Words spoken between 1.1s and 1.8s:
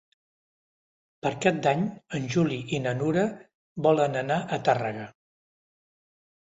Per Cap